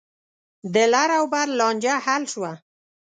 [0.73, 2.51] د لر او بر لانجه حل شوه.